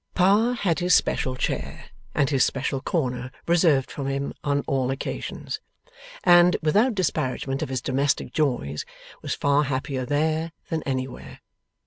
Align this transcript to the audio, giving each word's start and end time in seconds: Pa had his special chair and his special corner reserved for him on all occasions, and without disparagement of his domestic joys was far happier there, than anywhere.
Pa 0.15 0.53
had 0.53 0.79
his 0.79 0.95
special 0.95 1.35
chair 1.35 1.85
and 2.15 2.27
his 2.31 2.43
special 2.43 2.81
corner 2.81 3.29
reserved 3.47 3.91
for 3.91 4.07
him 4.09 4.33
on 4.43 4.61
all 4.61 4.89
occasions, 4.89 5.59
and 6.23 6.57
without 6.63 6.95
disparagement 6.95 7.61
of 7.61 7.69
his 7.69 7.83
domestic 7.83 8.33
joys 8.33 8.83
was 9.21 9.35
far 9.35 9.65
happier 9.65 10.03
there, 10.07 10.53
than 10.69 10.81
anywhere. 10.87 11.41